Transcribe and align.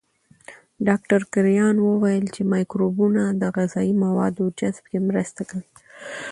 ډاکټر 0.87 1.19
کرایان 1.33 1.75
وویل 1.81 2.25
چې 2.35 2.41
مایکروبونه 2.53 3.23
د 3.41 3.43
غذایي 3.55 3.93
موادو 4.03 4.45
جذب 4.59 4.85
کې 4.91 4.99
مرسته 5.09 5.41
کوي. 5.49 5.69